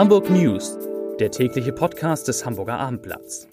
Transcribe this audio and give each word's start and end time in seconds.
Hamburg 0.00 0.30
News, 0.30 0.78
der 1.18 1.30
tägliche 1.30 1.72
Podcast 1.72 2.26
des 2.26 2.46
Hamburger 2.46 2.80
Abendblatts. 2.80 3.46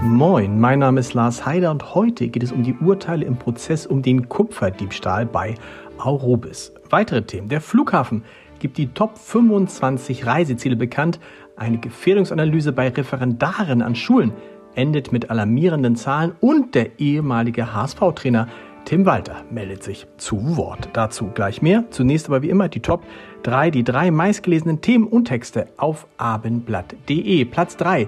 Moin, 0.00 0.58
mein 0.58 0.78
Name 0.78 1.00
ist 1.00 1.12
Lars 1.12 1.44
Heider 1.44 1.70
und 1.72 1.94
heute 1.94 2.28
geht 2.28 2.42
es 2.42 2.52
um 2.52 2.62
die 2.62 2.72
Urteile 2.72 3.26
im 3.26 3.36
Prozess 3.36 3.86
um 3.86 4.00
den 4.00 4.30
Kupferdiebstahl 4.30 5.26
bei 5.26 5.56
Aurobis. 5.98 6.72
Weitere 6.88 7.20
Themen. 7.20 7.50
Der 7.50 7.60
Flughafen 7.60 8.24
gibt 8.60 8.78
die 8.78 8.86
Top 8.94 9.18
25 9.18 10.24
Reiseziele 10.24 10.76
bekannt. 10.76 11.20
Eine 11.56 11.76
Gefährdungsanalyse 11.76 12.72
bei 12.72 12.88
Referendaren 12.88 13.82
an 13.82 13.94
Schulen 13.94 14.32
endet 14.76 15.12
mit 15.12 15.30
alarmierenden 15.30 15.96
Zahlen 15.96 16.32
und 16.40 16.74
der 16.74 16.98
ehemalige 17.00 17.74
HSV-Trainer 17.74 18.48
Tim 18.86 19.04
Walter 19.04 19.42
meldet 19.50 19.82
sich 19.82 20.06
zu 20.16 20.56
Wort. 20.56 20.90
Dazu 20.92 21.32
gleich 21.34 21.60
mehr. 21.60 21.84
Zunächst 21.90 22.28
aber 22.28 22.42
wie 22.42 22.50
immer 22.50 22.68
die 22.68 22.78
Top 22.78 23.02
3, 23.42 23.72
die 23.72 23.82
drei 23.82 24.12
meistgelesenen 24.12 24.80
Themen 24.80 25.08
und 25.08 25.24
Texte 25.24 25.66
auf 25.76 26.06
abendblatt.de. 26.18 27.44
Platz 27.46 27.76
3. 27.78 28.06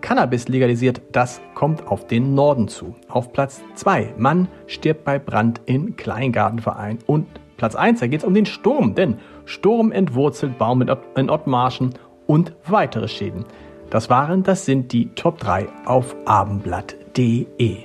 Cannabis 0.00 0.48
legalisiert, 0.48 1.00
das 1.12 1.40
kommt 1.54 1.86
auf 1.86 2.08
den 2.08 2.34
Norden 2.34 2.66
zu. 2.66 2.96
Auf 3.08 3.32
Platz 3.32 3.62
2. 3.76 4.14
Mann 4.18 4.48
stirbt 4.66 5.04
bei 5.04 5.20
Brand 5.20 5.60
in 5.66 5.94
Kleingartenverein. 5.94 6.98
Und 7.06 7.28
Platz 7.56 7.76
1, 7.76 8.00
da 8.00 8.08
geht 8.08 8.20
es 8.20 8.26
um 8.26 8.34
den 8.34 8.46
Sturm, 8.46 8.96
denn 8.96 9.18
Sturm 9.44 9.92
entwurzelt 9.92 10.58
Baum 10.58 10.82
in 11.16 11.30
Ottmarschen 11.30 11.94
und 12.26 12.52
weitere 12.66 13.06
Schäden. 13.06 13.44
Das 13.90 14.10
waren, 14.10 14.42
das 14.42 14.64
sind 14.64 14.92
die 14.92 15.10
Top 15.14 15.38
3 15.38 15.68
auf 15.84 16.16
abendblatt.de. 16.24 17.76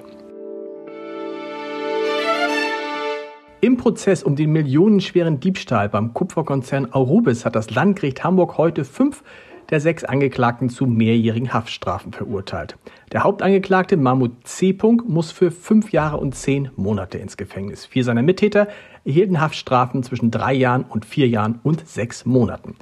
Im 3.62 3.78
Prozess 3.78 4.24
um 4.24 4.36
den 4.36 4.52
millionenschweren 4.52 5.40
Diebstahl 5.40 5.88
beim 5.88 6.16
Kupferkonzern 6.16 6.92
Aurubis 6.94 7.46
hat 7.46 7.56
das 7.56 7.70
Landgericht 7.70 8.24
Hamburg 8.24 8.58
heute 8.58 8.84
fünf 8.84 9.24
der 9.70 9.80
sechs 9.80 10.04
Angeklagten 10.04 10.70
zu 10.70 10.86
mehrjährigen 10.86 11.54
Haftstrafen 11.54 12.12
verurteilt. 12.12 12.78
Der 13.12 13.24
Hauptangeklagte 13.24 13.96
Mahmoud 13.96 14.32
C. 14.44 14.78
muss 15.08 15.32
für 15.32 15.50
fünf 15.50 15.92
Jahre 15.92 16.18
und 16.18 16.36
zehn 16.36 16.72
Monate 16.76 17.20
ins 17.20 17.38
Gefängnis. 17.38 17.86
Vier 17.86 18.04
seiner 18.04 18.22
Mittäter 18.22 18.68
erhielten 19.06 19.40
Haftstrafen 19.40 20.04
zwischen 20.04 20.30
drei 20.30 20.54
Jahren 20.54 20.84
und 20.84 21.06
vier 21.06 21.28
Jahren 21.28 21.60
und 21.64 21.88
sechs 21.88 22.26
Monaten. 22.26 22.76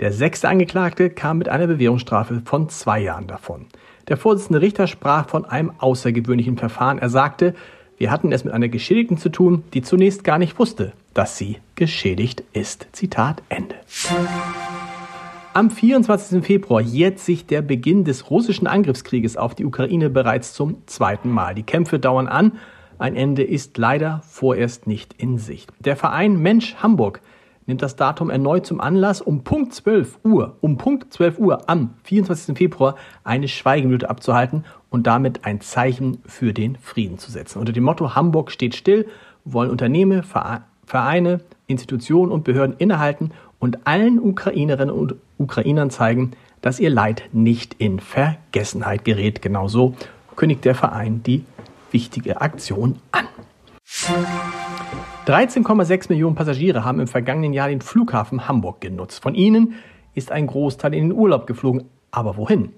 Der 0.00 0.12
sechste 0.12 0.48
Angeklagte 0.48 1.08
kam 1.08 1.38
mit 1.38 1.48
einer 1.48 1.68
Bewährungsstrafe 1.68 2.42
von 2.44 2.68
zwei 2.68 3.00
Jahren 3.00 3.28
davon. 3.28 3.66
Der 4.08 4.16
Vorsitzende 4.16 4.60
Richter 4.60 4.86
sprach 4.86 5.28
von 5.28 5.44
einem 5.44 5.72
außergewöhnlichen 5.78 6.56
Verfahren. 6.56 6.98
Er 6.98 7.08
sagte, 7.08 7.54
wir 7.96 8.10
hatten 8.10 8.32
es 8.32 8.44
mit 8.44 8.52
einer 8.52 8.68
Geschädigten 8.68 9.18
zu 9.18 9.28
tun, 9.28 9.62
die 9.72 9.82
zunächst 9.82 10.24
gar 10.24 10.38
nicht 10.38 10.58
wusste, 10.58 10.92
dass 11.14 11.38
sie 11.38 11.58
geschädigt 11.76 12.42
ist. 12.52 12.88
Zitat 12.90 13.42
Ende. 13.48 13.76
Am 15.52 15.70
24. 15.70 16.44
Februar 16.44 16.80
jährt 16.80 17.20
sich 17.20 17.46
der 17.46 17.62
Beginn 17.62 18.02
des 18.02 18.30
russischen 18.30 18.66
Angriffskrieges 18.66 19.36
auf 19.36 19.54
die 19.54 19.64
Ukraine 19.64 20.10
bereits 20.10 20.52
zum 20.52 20.78
zweiten 20.86 21.30
Mal. 21.30 21.54
Die 21.54 21.62
Kämpfe 21.62 22.00
dauern 22.00 22.26
an. 22.26 22.58
Ein 22.98 23.14
Ende 23.14 23.44
ist 23.44 23.78
leider 23.78 24.22
vorerst 24.28 24.88
nicht 24.88 25.14
in 25.18 25.38
Sicht. 25.38 25.72
Der 25.78 25.96
Verein 25.96 26.36
Mensch 26.36 26.74
Hamburg 26.76 27.20
nimmt 27.66 27.82
das 27.82 27.96
Datum 27.96 28.30
erneut 28.30 28.66
zum 28.66 28.80
Anlass, 28.80 29.20
um 29.20 29.44
Punkt 29.44 29.74
12 29.74 30.18
Uhr, 30.24 30.56
um 30.60 30.76
Punkt 30.76 31.12
12 31.12 31.38
Uhr 31.38 31.68
am 31.68 31.94
24. 32.04 32.56
Februar 32.56 32.96
eine 33.22 33.48
Schweigeminute 33.48 34.10
abzuhalten 34.10 34.64
und 34.90 35.06
damit 35.06 35.44
ein 35.44 35.60
Zeichen 35.60 36.18
für 36.26 36.52
den 36.52 36.76
Frieden 36.76 37.18
zu 37.18 37.30
setzen. 37.30 37.58
Unter 37.58 37.72
dem 37.72 37.84
Motto 37.84 38.14
Hamburg 38.14 38.50
steht 38.50 38.74
still 38.74 39.06
wollen 39.44 39.70
Unternehmen, 39.70 40.22
Vereine, 40.86 41.40
Institutionen 41.66 42.32
und 42.32 42.44
Behörden 42.44 42.76
innehalten 42.78 43.32
und 43.58 43.86
allen 43.86 44.18
Ukrainerinnen 44.18 44.94
und 44.94 45.16
Ukrainern 45.38 45.90
zeigen, 45.90 46.32
dass 46.60 46.80
ihr 46.80 46.90
Leid 46.90 47.24
nicht 47.32 47.74
in 47.78 48.00
Vergessenheit 48.00 49.04
gerät. 49.04 49.42
Genauso 49.42 49.94
kündigt 50.36 50.64
der 50.64 50.74
Verein 50.74 51.22
die 51.22 51.44
wichtige 51.90 52.40
Aktion 52.40 52.96
an. 53.12 53.26
13,6 55.26 56.10
Millionen 56.10 56.34
Passagiere 56.34 56.84
haben 56.84 57.00
im 57.00 57.06
vergangenen 57.06 57.54
Jahr 57.54 57.68
den 57.68 57.80
Flughafen 57.80 58.46
Hamburg 58.46 58.82
genutzt. 58.82 59.22
Von 59.22 59.34
ihnen 59.34 59.74
ist 60.14 60.30
ein 60.30 60.46
Großteil 60.46 60.92
in 60.92 61.08
den 61.08 61.18
Urlaub 61.18 61.46
geflogen. 61.46 61.84
Aber 62.10 62.36
wohin? 62.36 62.74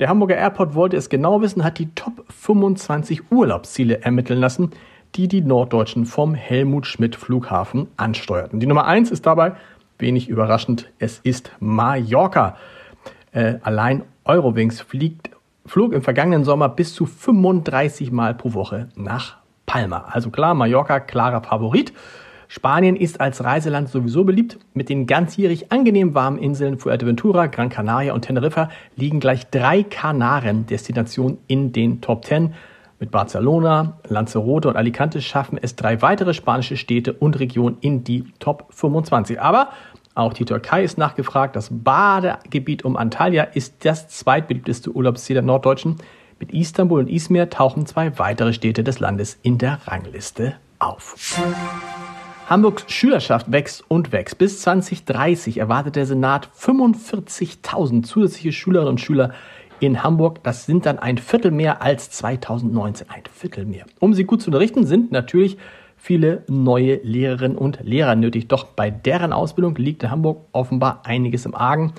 Der 0.00 0.08
Hamburger 0.08 0.36
Airport 0.36 0.74
wollte 0.74 0.96
es 0.96 1.08
genau 1.08 1.40
wissen, 1.40 1.62
hat 1.62 1.78
die 1.78 1.94
Top 1.94 2.24
25 2.28 3.30
Urlaubsziele 3.30 4.02
ermitteln 4.02 4.40
lassen, 4.40 4.72
die 5.14 5.28
die 5.28 5.40
Norddeutschen 5.40 6.04
vom 6.04 6.34
Helmut 6.34 6.86
Schmidt 6.86 7.14
Flughafen 7.14 7.86
ansteuerten. 7.96 8.58
Die 8.58 8.66
Nummer 8.66 8.86
1 8.86 9.12
ist 9.12 9.24
dabei, 9.24 9.52
wenig 10.00 10.28
überraschend, 10.28 10.90
es 10.98 11.20
ist 11.20 11.52
Mallorca. 11.60 12.56
Äh, 13.30 13.58
allein 13.62 14.02
Eurowings 14.24 14.80
fliegt, 14.80 15.30
flog 15.64 15.92
im 15.92 16.02
vergangenen 16.02 16.42
Sommer 16.42 16.68
bis 16.68 16.92
zu 16.92 17.06
35 17.06 18.10
Mal 18.10 18.34
pro 18.34 18.52
Woche 18.52 18.88
nach 18.96 19.43
Palma. 19.74 20.04
Also 20.08 20.30
klar, 20.30 20.54
Mallorca, 20.54 21.00
klarer 21.00 21.42
Favorit. 21.42 21.92
Spanien 22.46 22.94
ist 22.94 23.20
als 23.20 23.42
Reiseland 23.42 23.88
sowieso 23.88 24.22
beliebt. 24.22 24.56
Mit 24.72 24.88
den 24.88 25.08
ganzjährig 25.08 25.72
angenehm 25.72 26.14
warmen 26.14 26.38
Inseln 26.38 26.78
Fuerteventura, 26.78 27.48
Gran 27.48 27.70
Canaria 27.70 28.14
und 28.14 28.20
Teneriffa 28.20 28.68
liegen 28.94 29.18
gleich 29.18 29.50
drei 29.50 29.82
Kanaren-Destinationen 29.82 31.38
in 31.48 31.72
den 31.72 32.00
Top 32.00 32.24
10. 32.24 32.54
Mit 33.00 33.10
Barcelona, 33.10 33.98
Lanzarote 34.06 34.68
und 34.68 34.76
Alicante 34.76 35.20
schaffen 35.20 35.58
es 35.60 35.74
drei 35.74 36.00
weitere 36.02 36.34
spanische 36.34 36.76
Städte 36.76 37.12
und 37.12 37.40
Regionen 37.40 37.78
in 37.80 38.04
die 38.04 38.26
Top 38.38 38.68
25. 38.70 39.40
Aber 39.40 39.70
auch 40.14 40.34
die 40.34 40.44
Türkei 40.44 40.84
ist 40.84 40.98
nachgefragt. 40.98 41.56
Das 41.56 41.70
Badegebiet 41.72 42.84
um 42.84 42.96
Antalya 42.96 43.42
ist 43.42 43.84
das 43.84 44.06
zweitbeliebteste 44.06 44.92
Urlaubsziel 44.92 45.34
der 45.34 45.42
Norddeutschen. 45.42 45.96
Mit 46.38 46.52
Istanbul 46.52 47.00
und 47.00 47.10
Izmir 47.10 47.50
tauchen 47.50 47.86
zwei 47.86 48.18
weitere 48.18 48.52
Städte 48.52 48.82
des 48.82 48.98
Landes 48.98 49.38
in 49.42 49.58
der 49.58 49.78
Rangliste 49.86 50.54
auf. 50.78 51.16
Hamburgs 52.48 52.84
Schülerschaft 52.88 53.50
wächst 53.50 53.84
und 53.88 54.12
wächst. 54.12 54.36
Bis 54.38 54.60
2030 54.60 55.58
erwartet 55.58 55.96
der 55.96 56.06
Senat 56.06 56.50
45.000 56.58 58.02
zusätzliche 58.02 58.52
Schülerinnen 58.52 58.90
und 58.90 59.00
Schüler 59.00 59.32
in 59.80 60.02
Hamburg. 60.02 60.42
Das 60.42 60.66
sind 60.66 60.84
dann 60.86 60.98
ein 60.98 61.18
Viertel 61.18 61.50
mehr 61.50 61.80
als 61.80 62.10
2019. 62.10 63.08
Ein 63.08 63.22
Viertel 63.32 63.64
mehr. 63.64 63.86
Um 63.98 64.12
sie 64.12 64.24
gut 64.24 64.42
zu 64.42 64.48
unterrichten, 64.48 64.84
sind 64.86 65.10
natürlich 65.10 65.56
viele 65.96 66.42
neue 66.48 66.96
Lehrerinnen 66.96 67.56
und 67.56 67.78
Lehrer 67.82 68.14
nötig. 68.14 68.48
Doch 68.48 68.64
bei 68.64 68.90
deren 68.90 69.32
Ausbildung 69.32 69.76
liegt 69.76 70.02
in 70.02 70.10
Hamburg 70.10 70.44
offenbar 70.52 71.00
einiges 71.04 71.46
im 71.46 71.54
Argen. 71.54 71.94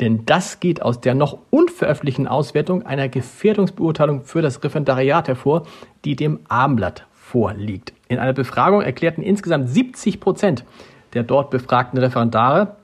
Denn 0.00 0.24
das 0.26 0.58
geht 0.60 0.82
aus 0.82 1.00
der 1.00 1.14
noch 1.14 1.38
unveröffentlichten 1.50 2.26
Auswertung 2.26 2.84
einer 2.84 3.08
Gefährdungsbeurteilung 3.08 4.22
für 4.24 4.42
das 4.42 4.62
Referendariat 4.62 5.28
hervor, 5.28 5.66
die 6.04 6.16
dem 6.16 6.40
Abendblatt 6.48 7.06
vorliegt. 7.12 7.92
In 8.08 8.18
einer 8.18 8.32
Befragung 8.32 8.82
erklärten 8.82 9.22
insgesamt 9.22 9.68
70 9.68 10.20
Prozent 10.20 10.64
der 11.14 11.22
dort 11.22 11.50
befragten 11.50 11.98
Referendare, 11.98 12.76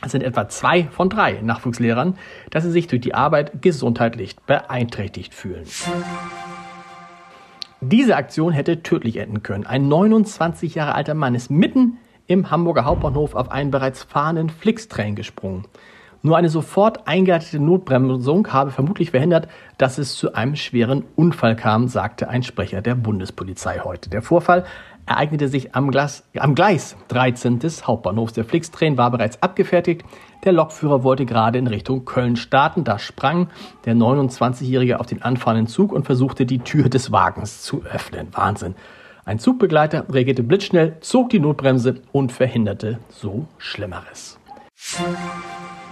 das 0.00 0.12
sind 0.12 0.22
etwa 0.22 0.48
zwei 0.48 0.84
von 0.84 1.08
drei 1.08 1.40
Nachwuchslehrern, 1.42 2.16
dass 2.50 2.62
sie 2.62 2.70
sich 2.70 2.86
durch 2.86 3.02
die 3.02 3.14
Arbeit 3.14 3.62
gesundheitlich 3.62 4.36
beeinträchtigt 4.36 5.34
fühlen. 5.34 5.66
Diese 7.80 8.16
Aktion 8.16 8.52
hätte 8.52 8.82
tödlich 8.82 9.16
enden 9.16 9.42
können. 9.42 9.66
Ein 9.66 9.88
29 9.88 10.74
Jahre 10.74 10.94
alter 10.94 11.14
Mann 11.14 11.34
ist 11.34 11.50
mitten 11.50 11.98
im 12.26 12.50
Hamburger 12.50 12.84
Hauptbahnhof 12.84 13.34
auf 13.34 13.50
einen 13.50 13.70
bereits 13.70 14.02
fahrenden 14.02 14.50
Flixtrain 14.50 15.14
gesprungen. 15.14 15.64
Nur 16.22 16.36
eine 16.36 16.48
sofort 16.48 17.06
eingeleitete 17.06 17.60
Notbremsung 17.60 18.52
habe 18.52 18.70
vermutlich 18.72 19.12
verhindert, 19.12 19.48
dass 19.78 19.98
es 19.98 20.16
zu 20.16 20.34
einem 20.34 20.56
schweren 20.56 21.04
Unfall 21.14 21.54
kam, 21.54 21.86
sagte 21.86 22.28
ein 22.28 22.42
Sprecher 22.42 22.82
der 22.82 22.96
Bundespolizei 22.96 23.80
heute. 23.84 24.10
Der 24.10 24.22
Vorfall 24.22 24.64
ereignete 25.06 25.48
sich 25.48 25.74
am, 25.74 25.90
Glas, 25.90 26.24
am 26.36 26.54
Gleis 26.54 26.96
13 27.08 27.60
des 27.60 27.86
Hauptbahnhofs. 27.86 28.32
Der 28.34 28.44
Flixtrain 28.44 28.98
war 28.98 29.10
bereits 29.10 29.42
abgefertigt. 29.42 30.04
Der 30.44 30.52
Lokführer 30.52 31.02
wollte 31.02 31.24
gerade 31.24 31.58
in 31.58 31.66
Richtung 31.66 32.04
Köln 32.04 32.36
starten. 32.36 32.84
Da 32.84 32.98
sprang 32.98 33.48
der 33.84 33.94
29-Jährige 33.94 35.00
auf 35.00 35.06
den 35.06 35.22
anfahrenden 35.22 35.66
Zug 35.66 35.92
und 35.92 36.04
versuchte, 36.04 36.46
die 36.46 36.58
Tür 36.58 36.88
des 36.88 37.12
Wagens 37.12 37.62
zu 37.62 37.82
öffnen. 37.84 38.28
Wahnsinn. 38.32 38.74
Ein 39.24 39.38
Zugbegleiter 39.38 40.06
reagierte 40.10 40.42
blitzschnell, 40.42 40.96
zog 41.00 41.30
die 41.30 41.38
Notbremse 41.38 41.96
und 42.12 42.32
verhinderte 42.32 42.98
so 43.10 43.46
Schlimmeres. 43.58 44.38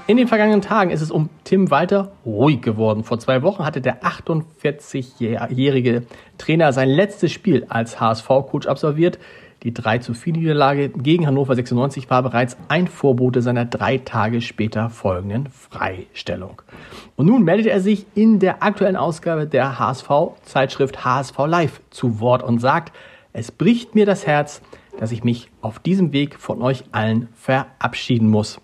In 0.08 0.16
den 0.16 0.28
vergangenen 0.28 0.62
Tagen 0.62 0.92
ist 0.92 1.00
es 1.00 1.10
um 1.10 1.30
Tim 1.42 1.72
Walter 1.72 2.12
ruhig 2.24 2.62
geworden. 2.62 3.02
Vor 3.02 3.18
zwei 3.18 3.42
Wochen 3.42 3.64
hatte 3.64 3.80
der 3.80 4.04
48-jährige 4.04 6.04
Trainer 6.38 6.72
sein 6.72 6.88
letztes 6.88 7.32
Spiel 7.32 7.66
als 7.68 7.98
HSV-Coach 7.98 8.68
absolviert. 8.68 9.18
Die 9.64 9.74
3 9.74 9.98
zu 9.98 10.14
4 10.14 10.34
Niederlage 10.34 10.90
gegen 10.90 11.26
Hannover 11.26 11.56
96 11.56 12.08
war 12.08 12.22
bereits 12.22 12.56
ein 12.68 12.86
Vorbote 12.86 13.42
seiner 13.42 13.64
drei 13.64 13.98
Tage 13.98 14.42
später 14.42 14.90
folgenden 14.90 15.48
Freistellung. 15.48 16.62
Und 17.16 17.26
nun 17.26 17.42
meldet 17.42 17.66
er 17.66 17.80
sich 17.80 18.06
in 18.14 18.38
der 18.38 18.62
aktuellen 18.62 18.94
Ausgabe 18.94 19.48
der 19.48 19.80
HSV-Zeitschrift 19.80 21.04
HSV 21.04 21.36
Live 21.46 21.80
zu 21.90 22.20
Wort 22.20 22.44
und 22.44 22.60
sagt, 22.60 22.94
es 23.32 23.50
bricht 23.50 23.96
mir 23.96 24.06
das 24.06 24.24
Herz, 24.24 24.62
dass 25.00 25.10
ich 25.10 25.24
mich 25.24 25.50
auf 25.62 25.80
diesem 25.80 26.12
Weg 26.12 26.38
von 26.38 26.62
euch 26.62 26.84
allen 26.92 27.26
verabschieden 27.34 28.28
muss. 28.28 28.60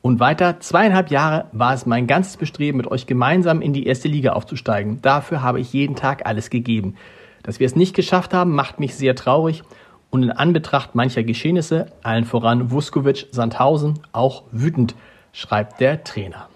Und 0.00 0.20
weiter, 0.20 0.60
zweieinhalb 0.60 1.10
Jahre 1.10 1.46
war 1.52 1.74
es 1.74 1.86
mein 1.86 2.06
ganzes 2.06 2.36
Bestreben, 2.36 2.78
mit 2.78 2.86
euch 2.86 3.06
gemeinsam 3.06 3.60
in 3.60 3.72
die 3.72 3.86
erste 3.86 4.08
Liga 4.08 4.32
aufzusteigen. 4.32 5.02
Dafür 5.02 5.42
habe 5.42 5.60
ich 5.60 5.72
jeden 5.72 5.96
Tag 5.96 6.26
alles 6.26 6.50
gegeben. 6.50 6.94
Dass 7.42 7.60
wir 7.60 7.66
es 7.66 7.76
nicht 7.76 7.94
geschafft 7.94 8.32
haben, 8.32 8.54
macht 8.54 8.78
mich 8.80 8.94
sehr 8.94 9.14
traurig 9.14 9.62
und 10.10 10.22
in 10.22 10.30
Anbetracht 10.30 10.94
mancher 10.94 11.22
Geschehnisse, 11.22 11.86
allen 12.02 12.24
voran 12.24 12.70
Vuskovic, 12.70 13.26
Sandhausen, 13.30 14.00
auch 14.12 14.44
wütend, 14.52 14.94
schreibt 15.32 15.80
der 15.80 16.04
Trainer. 16.04 16.48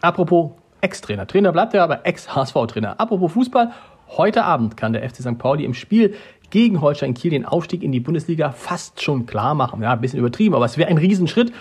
Apropos 0.00 0.52
Ex-Trainer. 0.80 1.26
Trainer 1.26 1.52
bleibt 1.52 1.74
er, 1.74 1.82
aber 1.82 2.06
Ex-HSV-Trainer. 2.06 3.00
Apropos 3.00 3.32
Fußball, 3.32 3.72
heute 4.16 4.44
Abend 4.44 4.76
kann 4.76 4.92
der 4.92 5.08
FC 5.08 5.16
St. 5.16 5.38
Pauli 5.38 5.64
im 5.64 5.74
Spiel 5.74 6.14
gegen 6.50 6.80
Holstein 6.80 7.14
Kiel 7.14 7.30
den 7.30 7.44
Aufstieg 7.44 7.82
in 7.82 7.92
die 7.92 8.00
Bundesliga 8.00 8.52
fast 8.52 9.02
schon 9.02 9.26
klar 9.26 9.54
machen. 9.54 9.82
Ja, 9.82 9.92
ein 9.92 10.00
bisschen 10.00 10.20
übertrieben, 10.20 10.54
aber 10.54 10.64
es 10.64 10.78
wäre 10.78 10.88
ein 10.88 10.98
Riesenschritt. 10.98 11.52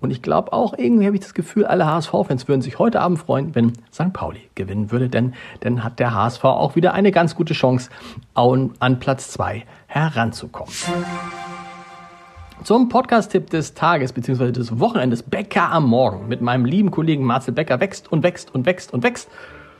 Und 0.00 0.10
ich 0.10 0.22
glaube 0.22 0.52
auch, 0.52 0.74
irgendwie 0.76 1.06
habe 1.06 1.16
ich 1.16 1.22
das 1.22 1.34
Gefühl, 1.34 1.64
alle 1.64 1.86
HSV-Fans 1.86 2.48
würden 2.48 2.60
sich 2.60 2.78
heute 2.78 3.00
Abend 3.00 3.18
freuen, 3.18 3.54
wenn 3.54 3.72
St. 3.92 4.12
Pauli 4.12 4.40
gewinnen 4.54 4.90
würde, 4.90 5.08
denn 5.08 5.34
dann 5.60 5.82
hat 5.82 5.98
der 5.98 6.14
HSV 6.14 6.44
auch 6.44 6.76
wieder 6.76 6.92
eine 6.92 7.12
ganz 7.12 7.34
gute 7.34 7.54
Chance, 7.54 7.90
an 8.34 8.98
Platz 9.00 9.30
2 9.30 9.64
heranzukommen. 9.86 10.72
Zum 12.64 12.88
Podcast-Tipp 12.88 13.50
des 13.50 13.74
Tages 13.74 14.12
bzw. 14.12 14.50
des 14.50 14.80
Wochenendes 14.80 15.22
Bäcker 15.22 15.70
am 15.70 15.88
Morgen 15.88 16.26
mit 16.26 16.40
meinem 16.40 16.64
lieben 16.64 16.90
Kollegen 16.90 17.24
Marcel 17.24 17.54
Becker 17.54 17.80
wächst 17.80 18.10
und 18.10 18.22
wächst 18.22 18.54
und 18.54 18.66
wächst 18.66 18.92
und 18.92 19.04
wächst. 19.04 19.28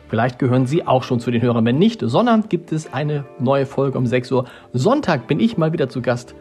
Vielleicht 0.08 0.38
gehören 0.38 0.66
Sie 0.66 0.86
auch 0.86 1.02
schon 1.02 1.18
zu 1.18 1.32
den 1.32 1.42
Hörern. 1.42 1.64
Wenn 1.64 1.78
nicht, 1.78 2.00
sondern 2.00 2.48
gibt 2.48 2.70
es 2.70 2.92
eine 2.92 3.24
neue 3.40 3.66
Folge 3.66 3.98
um 3.98 4.06
6 4.06 4.30
Uhr. 4.30 4.44
Sonntag 4.72 5.26
bin 5.26 5.40
ich 5.40 5.58
mal 5.58 5.72
wieder 5.72 5.88
zu 5.88 6.00
Gast 6.00 6.36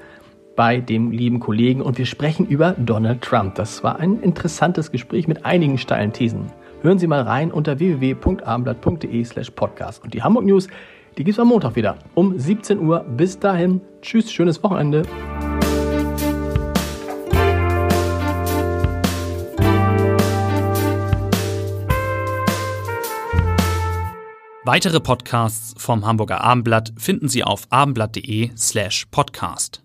bei 0.56 0.80
dem 0.80 1.12
lieben 1.12 1.40
Kollegen 1.40 1.82
und 1.82 1.98
wir 1.98 2.06
sprechen 2.06 2.48
über 2.48 2.72
Donald 2.78 3.22
Trump. 3.22 3.56
Das 3.56 3.84
war 3.84 4.00
ein 4.00 4.22
interessantes 4.22 4.92
Gespräch 4.92 5.28
mit 5.28 5.46
einigen 5.46 5.78
steilen 5.78 6.14
Thesen. 6.14 6.52
Hören 6.82 7.00
Sie 7.00 7.08
mal 7.08 7.22
rein 7.22 7.52
unter 7.52 7.80
www.abendblatt.de 7.80 9.24
slash 9.24 9.52
podcast. 9.52 10.04
Und 10.04 10.14
die 10.14 10.22
Hamburg 10.24 10.46
News, 10.46 10.68
die 11.18 11.24
gibt 11.24 11.38
es 11.38 11.40
am 11.40 11.48
Montag 11.48 11.76
wieder 11.76 11.98
um 12.14 12.38
17 12.38 12.80
Uhr. 12.80 13.00
Bis 13.00 13.40
dahin, 13.40 13.82
tschüss, 14.02 14.32
schönes 14.32 14.62
Wochenende. 14.64 15.04
Weitere 24.68 25.00
Podcasts 25.00 25.76
vom 25.78 26.08
Hamburger 26.08 26.42
Abendblatt 26.42 26.92
finden 26.98 27.30
Sie 27.30 27.44
auf 27.44 27.68
abendblatt.de 27.70 28.50
slash 28.58 29.06
podcast. 29.12 29.85